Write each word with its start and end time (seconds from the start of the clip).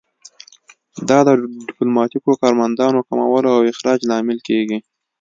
دا 1.09 1.19
د 1.27 1.29
ډیپلوماتیکو 1.67 2.39
کارمندانو 2.41 3.05
کمولو 3.07 3.49
او 3.55 3.61
اخراج 3.71 3.99
لامل 4.09 4.39
کیږي 4.47 4.77